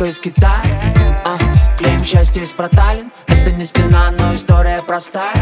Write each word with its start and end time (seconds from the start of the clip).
только 0.00 0.06
из 0.06 0.18
Китая. 0.18 0.62
А, 1.24 1.36
Клеим 1.78 2.02
счастье 2.02 2.42
из 2.42 2.52
проталин. 2.52 3.12
Это 3.26 3.52
не 3.52 3.64
стена, 3.64 4.10
но 4.10 4.34
история 4.34 4.82
простая. 4.86 5.34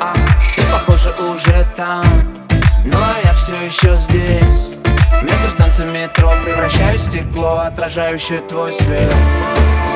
А, 0.00 0.14
Ты, 0.54 0.62
похоже, 0.64 1.14
уже 1.32 1.66
там. 1.76 2.46
Но 2.84 2.98
я 3.24 3.32
все 3.32 3.54
еще 3.62 3.96
здесь. 3.96 4.76
Между 5.22 5.48
станциями 5.48 6.02
метро 6.02 6.34
превращаю 6.44 6.98
стекло 6.98 7.62
Отражающее 7.66 8.40
твой 8.40 8.72
свет. 8.72 9.12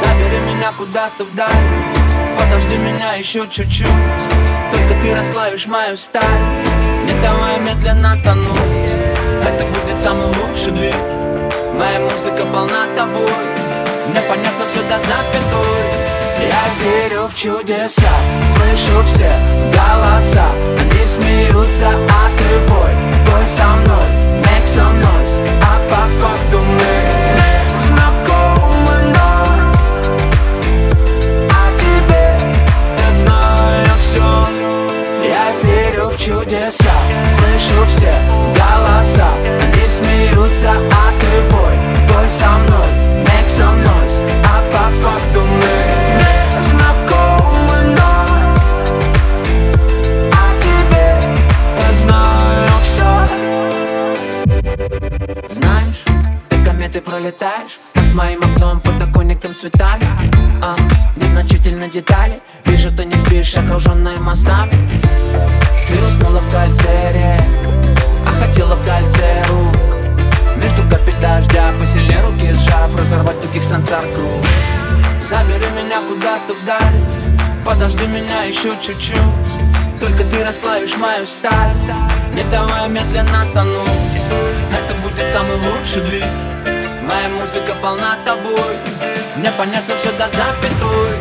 Забери 0.01 0.39
меня 0.47 0.73
куда-то 0.77 1.25
вдаль. 1.25 1.51
Подожди 2.39 2.77
меня 2.77 3.15
еще 3.15 3.47
чуть-чуть. 3.49 3.89
Только 4.73 5.01
ты 5.03 5.15
расплавишь 5.15 5.67
мою 5.67 5.97
сталь. 5.97 6.25
Не 7.05 7.21
давай 7.21 7.61
медленно 7.61 8.17
тонуть. 8.25 8.91
Это 9.45 9.65
будет 9.65 9.99
самый 9.99 10.27
лучший 10.29 10.73
двиг 10.73 11.18
Моя 11.79 12.01
музыка 12.01 12.45
полна 12.53 12.89
тобой. 12.97 13.23
Мне 14.09 14.21
понятно 14.29 14.67
все 14.67 14.81
до 14.83 14.99
запятой. 14.99 16.09
Я 16.41 16.65
верю 16.83 17.29
в 17.29 17.35
чудеса. 17.37 18.11
Слышу 18.49 19.01
все 19.05 19.31
голоса. 19.73 20.47
Они 20.77 21.07
смеются, 21.07 21.87
а 21.89 22.31
ты 22.37 22.59
бой 22.69 22.91
Бой 23.27 23.47
со 23.47 23.65
мной, 23.65 23.98
ты 56.89 57.01
пролетаешь 57.01 57.79
Под 57.93 58.15
моим 58.15 58.43
окном 58.43 58.81
подоконником 58.81 59.55
цветами 59.55 60.07
а, 60.63 60.77
Незначительно 61.17 61.89
детали. 61.89 62.41
Вижу, 62.65 62.91
ты 62.91 63.05
не 63.05 63.17
спишь, 63.17 63.57
окруженная 63.57 64.19
мостами. 64.19 65.03
Ты 65.87 66.03
уснула 66.05 66.41
в 66.41 66.51
кольце 66.51 67.13
рек 67.13 67.73
А 68.27 68.45
хотела 68.45 68.75
в 68.75 68.85
кольце 68.85 69.43
рук. 69.49 69.77
Между 70.57 70.83
капель 70.89 71.21
дождя 71.21 71.73
Посильнее 71.79 72.23
руки 72.23 72.53
сжав 72.53 72.95
Разорвать 72.99 73.41
тугих 73.41 73.63
сансар 73.63 74.05
круг. 74.15 74.45
Забери 75.23 75.67
меня 75.77 76.01
куда-то 76.09 76.55
вдаль 76.55 77.65
Подожди 77.65 78.07
меня 78.07 78.45
еще 78.45 78.77
чуть-чуть. 78.81 79.19
Только 80.01 80.25
ты 80.25 80.45
расплавишь 80.45 80.97
мою 80.97 81.27
сталь 81.27 81.77
Не 82.35 82.45
давай 82.51 82.89
медленно 82.89 83.47
тонуть. 83.53 84.23
Это 84.73 84.95
будет 85.03 85.29
самый 85.29 85.57
лучший 85.57 86.03
двиг 86.03 86.48
Моя 87.09 87.29
музыка 87.31 87.75
полна 87.81 88.19
тобой. 88.25 88.77
Мне 89.37 89.51
понятно 89.57 89.97
все 89.97 90.13
до 90.13 90.29
запятой. 90.29 91.17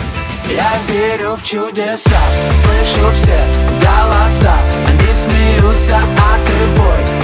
Я 0.50 0.70
верю 0.90 1.38
в 1.38 1.44
чудеса. 1.44 2.20
Слышу 2.54 3.10
все 3.14 3.40
голоса. 3.82 4.54
Они 4.86 5.14
смеются, 5.14 5.96
а 5.98 6.46
ты 6.46 6.80
бой 6.80 7.17